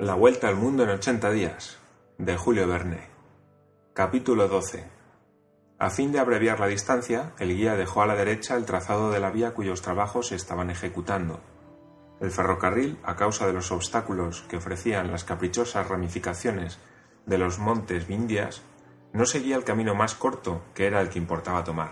[0.00, 1.76] La vuelta al mundo en 80 días,
[2.18, 3.08] de Julio Verne.
[3.94, 4.84] Capítulo 12.
[5.80, 9.18] A fin de abreviar la distancia, el guía dejó a la derecha el trazado de
[9.18, 11.40] la vía cuyos trabajos se estaban ejecutando.
[12.20, 16.78] El ferrocarril, a causa de los obstáculos que ofrecían las caprichosas ramificaciones
[17.26, 18.62] de los montes Vindias,
[19.12, 21.90] no seguía el camino más corto, que era el que importaba tomar.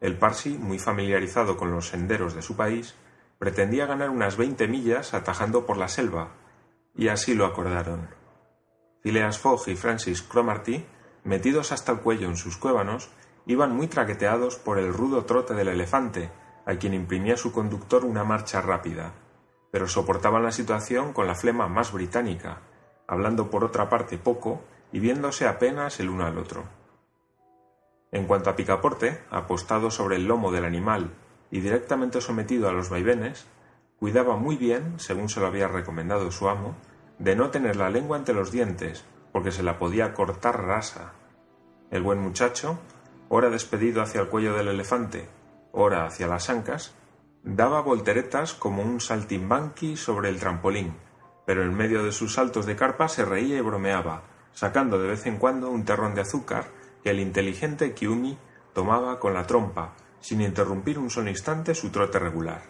[0.00, 2.94] El Parsi, muy familiarizado con los senderos de su país,
[3.40, 6.28] pretendía ganar unas veinte millas atajando por la selva,
[6.96, 8.08] y así lo acordaron.
[9.02, 10.84] Phileas Fogg y Francis Cromarty,
[11.24, 13.10] metidos hasta el cuello en sus cuévanos,
[13.46, 16.30] iban muy traqueteados por el rudo trote del elefante,
[16.64, 19.12] a quien imprimía su conductor una marcha rápida,
[19.70, 22.62] pero soportaban la situación con la flema más británica,
[23.06, 26.64] hablando por otra parte poco y viéndose apenas el uno al otro.
[28.10, 31.10] En cuanto a Picaporte, apostado sobre el lomo del animal
[31.50, 33.46] y directamente sometido a los vaivenes,
[33.98, 36.74] cuidaba muy bien, según se lo había recomendado su amo,
[37.18, 41.12] de no tener la lengua entre los dientes, porque se la podía cortar rasa.
[41.90, 42.78] El buen muchacho,
[43.28, 45.28] ora despedido hacia el cuello del elefante,
[45.72, 46.94] ora hacia las ancas,
[47.42, 50.94] daba volteretas como un saltimbanqui sobre el trampolín,
[51.46, 55.26] pero en medio de sus saltos de carpa se reía y bromeaba, sacando de vez
[55.26, 56.66] en cuando un terrón de azúcar
[57.02, 58.36] que el inteligente Kiumi
[58.72, 62.62] tomaba con la trompa, sin interrumpir un solo instante su trote regular.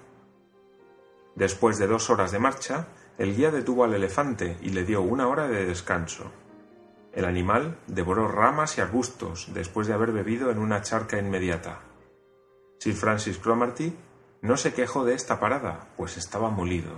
[1.34, 2.88] Después de dos horas de marcha,
[3.18, 6.30] el guía detuvo al elefante y le dio una hora de descanso.
[7.12, 11.80] El animal devoró ramas y arbustos después de haber bebido en una charca inmediata.
[12.78, 13.96] Sir Francis Cromarty
[14.42, 16.92] no se quejó de esta parada, pues estaba molido.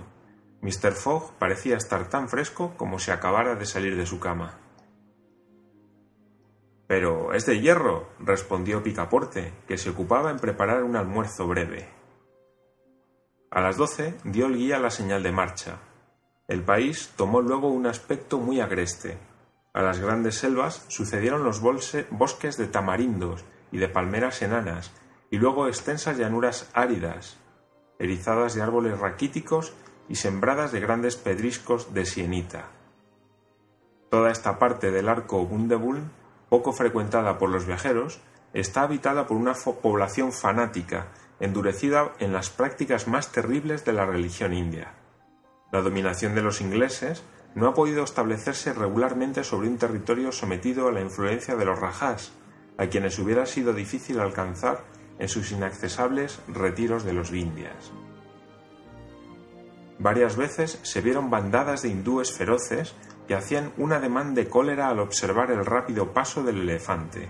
[0.61, 0.91] Mr.
[0.91, 4.59] Fogg parecía estar tan fresco como si acabara de salir de su cama.
[6.85, 11.87] Pero es de hierro, respondió Picaporte, que se ocupaba en preparar un almuerzo breve.
[13.51, 15.79] A las doce dio el guía la señal de marcha.
[16.49, 19.19] El país tomó luego un aspecto muy agreste.
[19.71, 24.91] A las grandes selvas sucedieron los bosques de tamarindos y de palmeras enanas,
[25.29, 27.37] y luego extensas llanuras áridas,
[27.99, 29.73] erizadas de árboles raquíticos
[30.09, 32.65] y sembradas de grandes pedriscos de sienita.
[34.09, 36.01] Toda esta parte del arco Bundebul,
[36.49, 38.21] poco frecuentada por los viajeros,
[38.53, 44.55] está habitada por una población fanática, endurecida en las prácticas más terribles de la religión
[44.55, 44.95] india.
[45.71, 47.23] La dominación de los ingleses
[47.55, 52.31] no ha podido establecerse regularmente sobre un territorio sometido a la influencia de los rajás,
[52.77, 54.83] a quienes hubiera sido difícil alcanzar
[55.19, 57.91] en sus inaccesibles retiros de los Vindias.
[59.99, 62.95] Varias veces se vieron bandadas de hindúes feroces
[63.27, 67.27] que hacían un ademán de cólera al observar el rápido paso del elefante.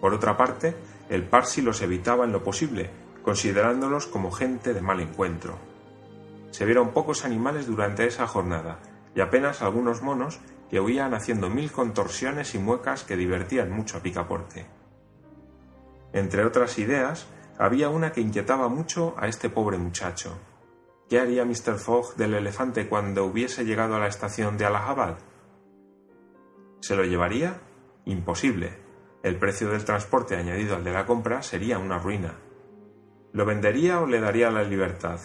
[0.00, 0.74] Por otra parte,
[1.10, 2.90] el Parsi los evitaba en lo posible,
[3.22, 5.75] considerándolos como gente de mal encuentro.
[6.56, 8.78] Se vieron pocos animales durante esa jornada,
[9.14, 10.40] y apenas algunos monos
[10.70, 14.64] que huían haciendo mil contorsiones y muecas que divertían mucho a Picaporte.
[16.14, 17.26] Entre otras ideas,
[17.58, 20.38] había una que inquietaba mucho a este pobre muchacho.
[21.10, 21.76] ¿Qué haría Mr.
[21.76, 25.18] Fogg del elefante cuando hubiese llegado a la estación de Allahabad?
[26.80, 27.60] ¿Se lo llevaría?
[28.06, 28.78] Imposible.
[29.22, 32.32] El precio del transporte añadido al de la compra sería una ruina.
[33.34, 35.20] ¿Lo vendería o le daría la libertad?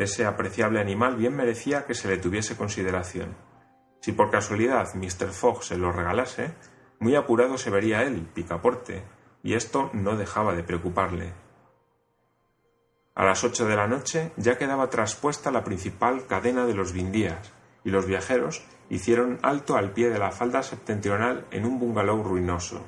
[0.00, 3.36] Ese apreciable animal bien merecía que se le tuviese consideración.
[4.00, 5.28] Si por casualidad Mr.
[5.28, 6.54] Fogg se lo regalase,
[7.00, 9.02] muy apurado se vería él, picaporte,
[9.42, 11.34] y esto no dejaba de preocuparle.
[13.14, 17.52] A las ocho de la noche ya quedaba traspuesta la principal cadena de los Vindías,
[17.84, 22.86] y los viajeros hicieron alto al pie de la falda septentrional en un bungalow ruinoso.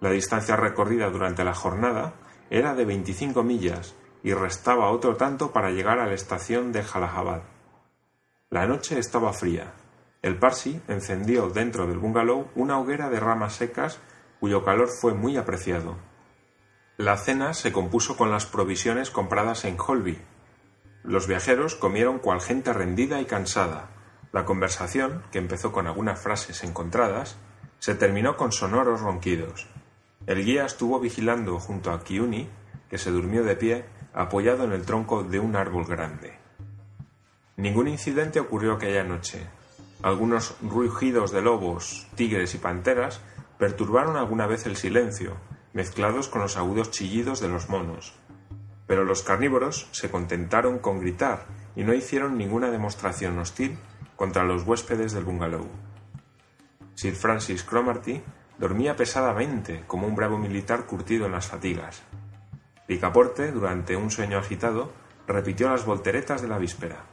[0.00, 2.14] La distancia recorrida durante la jornada
[2.48, 7.42] era de veinticinco millas y restaba otro tanto para llegar a la estación de Jalajabad.
[8.48, 9.74] La noche estaba fría.
[10.22, 14.00] El Parsi encendió dentro del bungalow una hoguera de ramas secas
[14.40, 15.96] cuyo calor fue muy apreciado.
[16.96, 20.18] La cena se compuso con las provisiones compradas en Holby.
[21.02, 23.90] Los viajeros comieron cual gente rendida y cansada.
[24.32, 27.36] La conversación, que empezó con algunas frases encontradas,
[27.78, 29.68] se terminó con sonoros ronquidos.
[30.26, 32.48] El guía estuvo vigilando junto a Kiuni,
[32.88, 36.34] que se durmió de pie, apoyado en el tronco de un árbol grande.
[37.56, 39.46] Ningún incidente ocurrió aquella noche.
[40.02, 43.20] Algunos rugidos de lobos, tigres y panteras
[43.58, 45.36] perturbaron alguna vez el silencio,
[45.72, 48.14] mezclados con los agudos chillidos de los monos.
[48.86, 53.78] Pero los carnívoros se contentaron con gritar y no hicieron ninguna demostración hostil
[54.16, 55.66] contra los huéspedes del bungalow.
[56.94, 58.22] Sir Francis Cromarty
[58.58, 62.02] dormía pesadamente como un bravo militar curtido en las fatigas.
[62.86, 64.92] Picaporte, durante un sueño agitado,
[65.26, 67.06] repitió las volteretas de la víspera.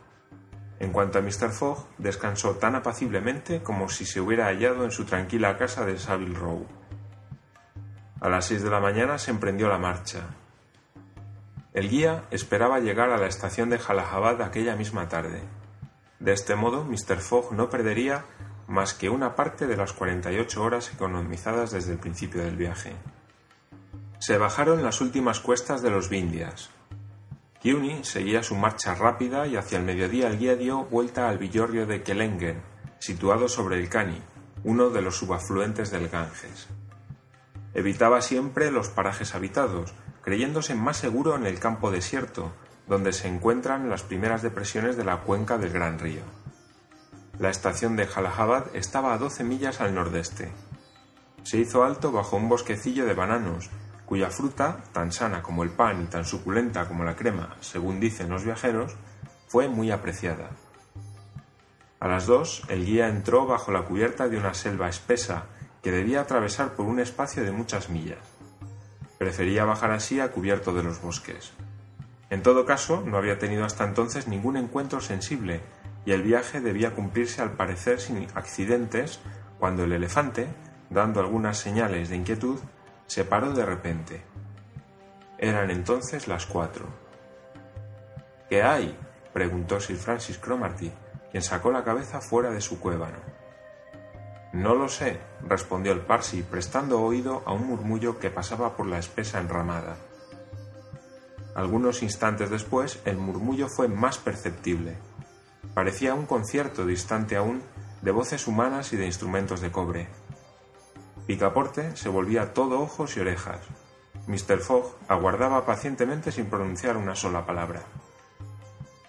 [0.80, 1.52] En cuanto a Mr.
[1.52, 6.38] Fogg, descansó tan apaciblemente como si se hubiera hallado en su tranquila casa de Savile
[6.38, 6.66] Row.
[8.20, 10.22] A las seis de la mañana se emprendió la marcha.
[11.74, 15.42] El guía esperaba llegar a la estación de Jalajabad aquella misma tarde.
[16.20, 17.18] De este modo, Mr.
[17.18, 18.26] Fogg no perdería
[18.68, 22.94] más que una parte de las 48 horas economizadas desde el principio del viaje.
[24.22, 26.70] Se bajaron las últimas cuestas de los Vindias.
[27.60, 31.88] Cuny seguía su marcha rápida y hacia el mediodía el guía dio vuelta al villorrio
[31.88, 32.62] de Kelengen,
[33.00, 34.22] situado sobre el Cani,
[34.64, 36.68] uno de los subafluentes del Ganges.
[37.74, 42.54] Evitaba siempre los parajes habitados, creyéndose más seguro en el campo desierto,
[42.88, 46.22] donde se encuentran las primeras depresiones de la cuenca del Gran Río.
[47.40, 50.52] La estación de Jalajabad estaba a 12 millas al nordeste.
[51.42, 53.72] Se hizo alto bajo un bosquecillo de bananos,
[54.12, 58.28] cuya fruta, tan sana como el pan y tan suculenta como la crema, según dicen
[58.28, 58.98] los viajeros,
[59.48, 60.50] fue muy apreciada.
[62.02, 65.46] A las dos, el guía entró bajo la cubierta de una selva espesa
[65.82, 68.20] que debía atravesar por un espacio de muchas millas.
[69.18, 71.54] Prefería bajar así a cubierto de los bosques.
[72.30, 75.62] En todo caso, no había tenido hasta entonces ningún encuentro sensible,
[76.06, 79.22] y el viaje debía cumplirse al parecer sin accidentes
[79.58, 80.50] cuando el elefante,
[80.90, 82.60] dando algunas señales de inquietud,
[83.08, 84.24] se paró de repente.
[85.38, 86.86] Eran entonces las cuatro.
[88.50, 88.98] ¿Qué hay?
[89.34, 90.92] preguntó Sir Francis Cromarty,
[91.32, 93.20] quien sacó la cabeza fuera de su cuébano.
[94.54, 99.00] No lo sé, respondió el Parsi, prestando oído a un murmullo que pasaba por la
[99.00, 99.96] espesa enramada.
[101.56, 104.98] Algunos instantes después el murmullo fue más perceptible.
[105.74, 107.62] Parecía un concierto distante aún
[108.02, 110.08] de voces humanas y de instrumentos de cobre.
[111.28, 113.60] Picaporte se volvía todo ojos y orejas.
[114.28, 114.60] Mr.
[114.60, 117.84] Fogg aguardaba pacientemente sin pronunciar una sola palabra.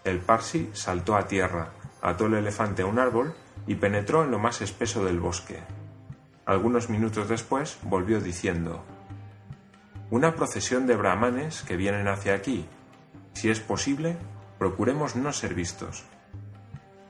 [0.05, 1.71] El Parsi saltó a tierra,
[2.01, 3.35] ató el elefante a un árbol
[3.67, 5.59] y penetró en lo más espeso del bosque.
[6.45, 8.85] Algunos minutos después volvió diciendo
[10.11, 12.67] Una procesión de brahmanes que vienen hacia aquí.
[13.35, 14.17] Si es posible,
[14.59, 16.05] procuremos no ser vistos.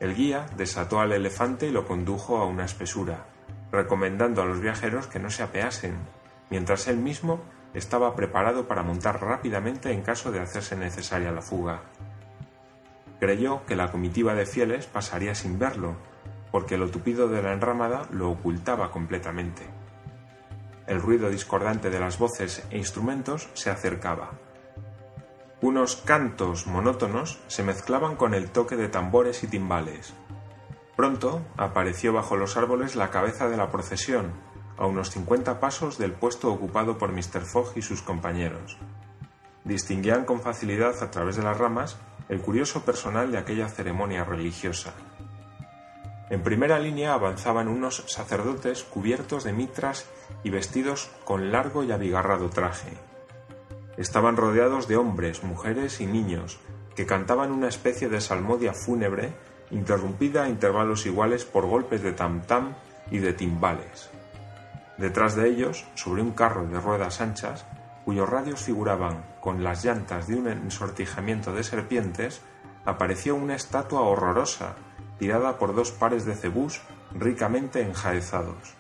[0.01, 3.25] El guía desató al elefante y lo condujo a una espesura,
[3.73, 5.97] recomendando a los viajeros que no se apeasen,
[6.51, 7.41] mientras él mismo
[7.75, 11.81] estaba preparado para montar rápidamente en caso de hacerse necesaria la fuga.
[13.19, 15.97] Creyó que la comitiva de fieles pasaría sin verlo,
[16.51, 19.63] porque lo tupido de la enramada lo ocultaba completamente.
[20.87, 24.33] El ruido discordante de las voces e instrumentos se acercaba.
[25.63, 30.13] Unos cantos monótonos se mezclaban con el toque de tambores y timbales.
[30.97, 34.33] Pronto apareció bajo los árboles la cabeza de la procesión,
[34.77, 37.43] a unos cincuenta pasos del puesto ocupado por Mr.
[37.43, 38.79] Fogg y sus compañeros.
[39.65, 41.97] Distinguían con facilidad a través de las ramas
[42.29, 44.93] el curioso personal de aquella ceremonia religiosa.
[46.31, 50.07] En primera línea avanzaban unos sacerdotes cubiertos de mitras
[50.43, 52.97] y vestidos con largo y abigarrado traje.
[53.97, 56.59] Estaban rodeados de hombres, mujeres y niños,
[56.97, 59.35] que cantaban una especie de salmodia fúnebre
[59.73, 62.75] interrumpida a intervalos iguales por golpes de tam-tam
[63.11, 64.11] y de timbales.
[64.99, 67.65] Detrás de ellos, sobre un carro de ruedas anchas,
[68.05, 72.43] cuyos radios figuraban con las llantas de un ensortijamiento de serpientes,
[72.85, 74.77] apareció una estatua horrorosa
[75.19, 76.83] tirada por dos pares de cebús
[77.13, 78.75] ricamente enjaezados.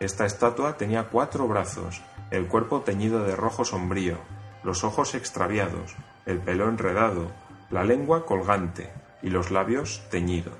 [0.00, 4.16] Esta estatua tenía cuatro brazos, el cuerpo teñido de rojo sombrío,
[4.62, 7.30] los ojos extraviados, el pelo enredado,
[7.70, 8.90] la lengua colgante
[9.22, 10.58] y los labios teñidos.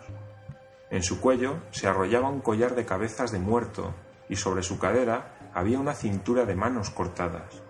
[0.91, 3.95] En su cuello se arrollaba un collar de cabezas de muerto
[4.29, 7.63] y sobre su cadera había una cintura de manos cortadas.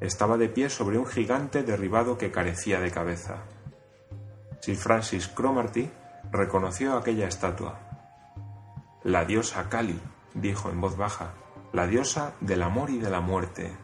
[0.00, 3.44] Estaba de pie sobre un gigante derribado que carecía de cabeza.
[4.60, 5.90] Sir Francis Cromarty
[6.30, 7.80] reconoció aquella estatua.
[9.02, 10.00] La diosa Kali,
[10.34, 11.34] dijo en voz baja,
[11.72, 13.76] la diosa del amor y de la muerte.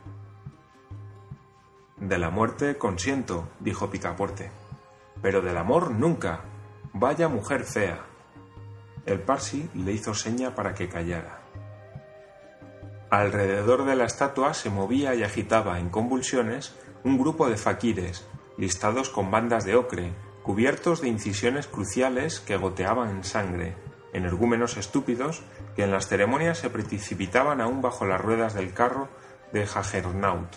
[1.96, 4.50] De la muerte consiento, dijo Picaporte,
[5.22, 6.40] pero del amor nunca.
[6.92, 8.04] Vaya mujer fea.
[9.06, 11.40] El Parsi le hizo seña para que callara.
[13.10, 19.10] Alrededor de la estatua se movía y agitaba en convulsiones un grupo de faquires, listados
[19.10, 20.12] con bandas de ocre,
[20.42, 23.74] cubiertos de incisiones cruciales que goteaban en sangre,
[24.12, 25.42] energúmenos estúpidos
[25.74, 29.08] que en las ceremonias se precipitaban aún bajo las ruedas del carro
[29.52, 30.54] de Jagernaut.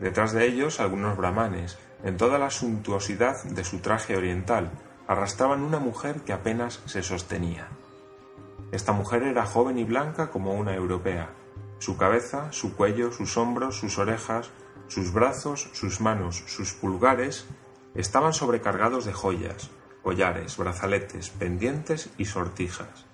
[0.00, 4.70] Detrás de ellos algunos brahmanes, en toda la suntuosidad de su traje oriental,
[5.06, 7.68] arrastraban una mujer que apenas se sostenía.
[8.72, 11.30] Esta mujer era joven y blanca como una europea.
[11.78, 14.50] Su cabeza, su cuello, sus hombros, sus orejas,
[14.86, 17.46] sus brazos, sus manos, sus pulgares
[17.94, 19.70] estaban sobrecargados de joyas,
[20.02, 23.06] collares, brazaletes, pendientes y sortijas.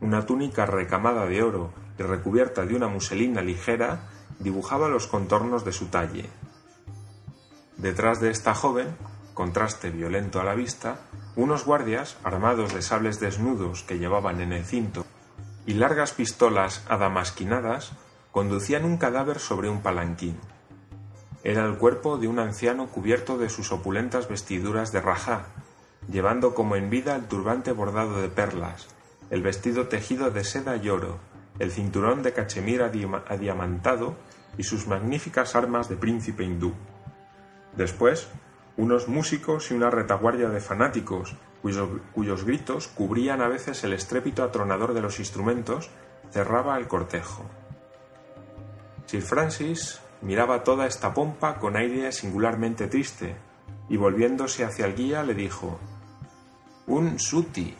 [0.00, 4.08] Una túnica recamada de oro y recubierta de una muselina ligera
[4.38, 6.26] dibujaba los contornos de su talle.
[7.76, 8.96] Detrás de esta joven,
[9.34, 11.00] contraste violento a la vista,
[11.36, 15.04] unos guardias, armados de sables desnudos que llevaban en el cinto
[15.66, 17.92] y largas pistolas adamasquinadas,
[18.30, 20.38] conducían un cadáver sobre un palanquín.
[21.44, 25.46] Era el cuerpo de un anciano cubierto de sus opulentas vestiduras de rajá,
[26.10, 28.86] llevando como en vida el turbante bordado de perlas,
[29.28, 31.18] el vestido tejido de seda y oro,
[31.58, 34.16] el cinturón de cachemir adiamantado
[34.56, 36.72] y sus magníficas armas de príncipe hindú.
[37.76, 38.28] Después,
[38.76, 44.94] unos músicos y una retaguardia de fanáticos, cuyos, gritos cubrían a veces el estrépito atronador
[44.94, 45.90] de los instrumentos,
[46.30, 47.44] cerraba el cortejo.
[49.06, 53.36] Sir Francis miraba toda esta pompa con aire singularmente triste,
[53.88, 55.78] y volviéndose hacia el guía le dijo
[56.86, 57.76] Un suti.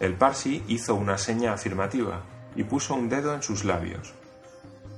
[0.00, 2.22] El Parsi hizo una seña afirmativa
[2.56, 4.12] y puso un dedo en sus labios.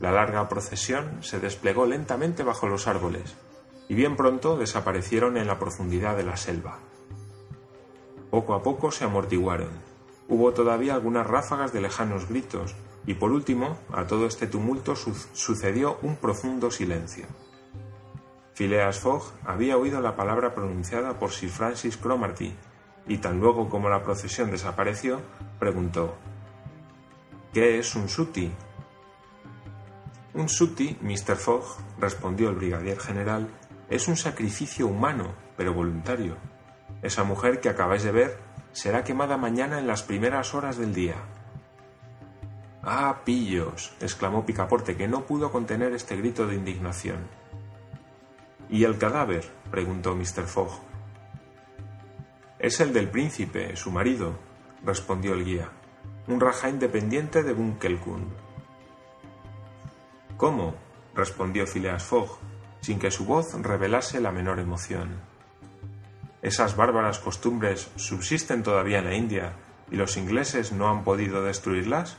[0.00, 3.36] La larga procesión se desplegó lentamente bajo los árboles,
[3.88, 6.78] y bien pronto desaparecieron en la profundidad de la selva.
[8.30, 9.70] Poco a poco se amortiguaron.
[10.28, 12.74] Hubo todavía algunas ráfagas de lejanos gritos,
[13.06, 17.26] y por último, a todo este tumulto sucedió un profundo silencio.
[18.54, 22.54] Phileas Fogg había oído la palabra pronunciada por Sir Francis Cromarty,
[23.06, 25.20] y tan luego como la procesión desapareció,
[25.60, 26.14] preguntó
[27.52, 28.50] ¿Qué es un suti?
[30.34, 31.36] Un suti, Mr.
[31.36, 31.64] Fogg,
[31.98, 33.48] respondió el brigadier general,
[33.88, 36.36] es un sacrificio humano, pero voluntario.
[37.02, 38.38] Esa mujer que acabáis de ver
[38.72, 41.16] será quemada mañana en las primeras horas del día.
[42.82, 47.26] Ah, pillos, exclamó Picaporte, que no pudo contener este grito de indignación.
[48.68, 49.44] ¿Y el cadáver?
[49.70, 50.44] preguntó Mr.
[50.44, 50.80] Fogg.
[52.58, 54.38] Es el del príncipe, su marido,
[54.84, 55.70] respondió el guía,
[56.26, 58.32] un raja independiente de Bunkelkund.
[60.36, 60.74] ¿Cómo?
[61.14, 62.38] respondió Phileas Fogg,
[62.86, 65.08] sin que su voz revelase la menor emoción.
[66.40, 69.54] Esas bárbaras costumbres subsisten todavía en la India
[69.90, 72.16] y los ingleses no han podido destruirlas?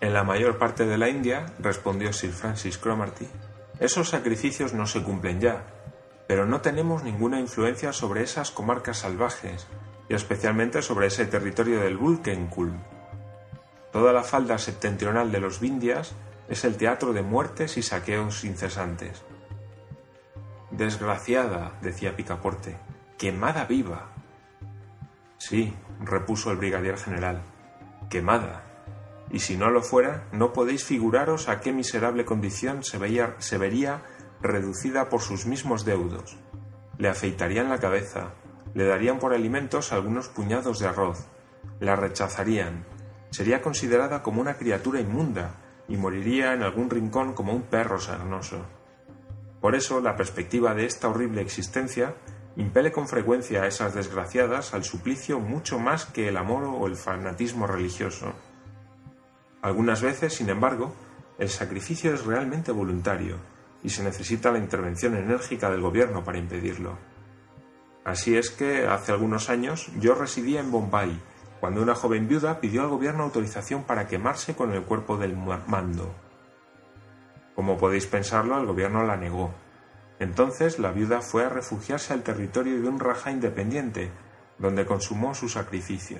[0.00, 3.28] En la mayor parte de la India, respondió Sir Francis Cromarty,
[3.78, 5.66] esos sacrificios no se cumplen ya,
[6.26, 9.66] pero no tenemos ninguna influencia sobre esas comarcas salvajes
[10.08, 12.72] y especialmente sobre ese territorio del Vulkenkul.
[13.92, 16.14] Toda la falda septentrional de los Vindias
[16.48, 19.22] es el teatro de muertes y saqueos incesantes.
[20.70, 22.76] Desgraciada, decía Picaporte,
[23.18, 24.08] quemada viva.
[25.38, 27.42] Sí, repuso el brigadier general,
[28.08, 28.64] quemada.
[29.30, 34.02] Y si no lo fuera, no podéis figuraros a qué miserable condición se, vería
[34.40, 36.36] reducida por sus mismos deudos.
[36.96, 38.32] Le afeitarían la cabeza,
[38.74, 41.26] le darían por alimentos algunos puñados de arroz,
[41.78, 42.84] la rechazarían,
[43.30, 45.54] sería considerada como una criatura inmunda,
[45.88, 48.64] y moriría en algún rincón como un perro sarnoso.
[49.60, 52.14] Por eso la perspectiva de esta horrible existencia
[52.56, 56.96] impele con frecuencia a esas desgraciadas al suplicio mucho más que el amor o el
[56.96, 58.32] fanatismo religioso.
[59.62, 60.94] Algunas veces, sin embargo,
[61.38, 63.36] el sacrificio es realmente voluntario
[63.82, 66.98] y se necesita la intervención enérgica del gobierno para impedirlo.
[68.04, 71.20] Así es que, hace algunos años, yo residía en Bombay
[71.60, 76.14] cuando una joven viuda pidió al gobierno autorización para quemarse con el cuerpo del mando.
[77.54, 79.50] Como podéis pensarlo, el gobierno la negó.
[80.20, 84.10] Entonces la viuda fue a refugiarse al territorio de un raja independiente,
[84.58, 86.18] donde consumó su sacrificio.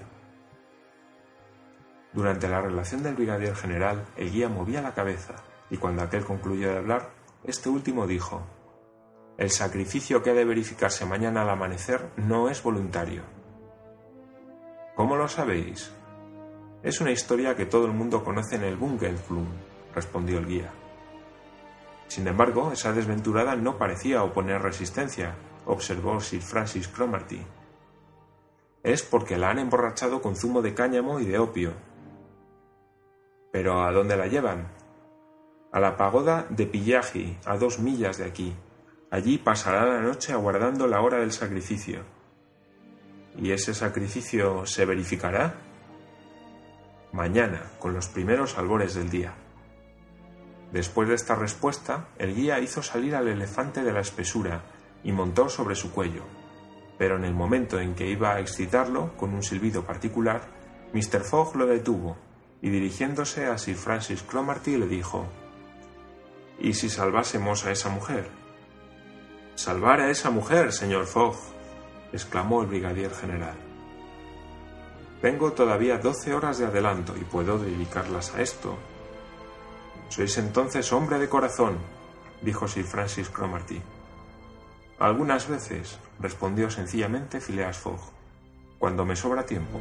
[2.12, 5.34] Durante la relación del brigadier general, el guía movía la cabeza,
[5.70, 7.10] y cuando aquel concluyó de hablar,
[7.44, 8.42] este último dijo
[9.36, 13.37] El sacrificio que ha de verificarse mañana al amanecer no es voluntario
[14.98, 15.92] ¿Cómo lo sabéis?
[16.82, 19.46] Es una historia que todo el mundo conoce en el Bungelflum,
[19.94, 20.72] respondió el guía.
[22.08, 25.36] Sin embargo, esa desventurada no parecía oponer resistencia,
[25.66, 27.40] observó Sir Francis Cromarty.
[28.82, 31.74] Es porque la han emborrachado con zumo de cáñamo y de opio.
[33.52, 34.66] ¿Pero a dónde la llevan?
[35.70, 38.52] A la pagoda de Pillaji, a dos millas de aquí.
[39.12, 42.17] Allí pasará la noche aguardando la hora del sacrificio.
[43.40, 45.54] ¿Y ese sacrificio se verificará?
[47.12, 49.32] Mañana, con los primeros albores del día.
[50.72, 54.62] Después de esta respuesta, el guía hizo salir al elefante de la espesura
[55.04, 56.24] y montó sobre su cuello.
[56.98, 60.42] Pero en el momento en que iba a excitarlo con un silbido particular,
[60.92, 61.22] Mr.
[61.22, 62.16] Fogg lo detuvo
[62.60, 65.26] y dirigiéndose a Sir Francis Cromarty le dijo:
[66.58, 68.28] ¿Y si salvásemos a esa mujer?
[69.54, 71.36] Salvar a esa mujer, señor Fogg,
[72.12, 73.56] exclamó el brigadier general.
[75.20, 78.76] Tengo todavía doce horas de adelanto y puedo dedicarlas a esto.
[80.08, 81.78] Sois entonces hombre de corazón,
[82.40, 83.82] dijo Sir Francis Cromarty.
[84.98, 88.00] Algunas veces, respondió sencillamente Phileas Fogg,
[88.78, 89.80] cuando me sobra tiempo.